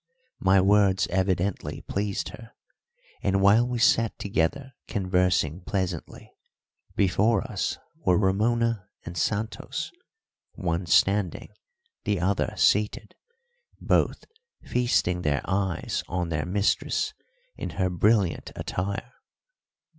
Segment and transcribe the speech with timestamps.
[0.39, 2.53] My words evidently pleased her,
[3.21, 6.33] and while we sat together conversing pleasantly,
[6.95, 9.91] before us were Ramona and Santos,
[10.53, 11.53] one standing,
[12.03, 13.13] the other seated,
[13.79, 14.25] both
[14.63, 17.13] feasting their eyes on their mistress
[17.55, 19.13] in her brilliant attire.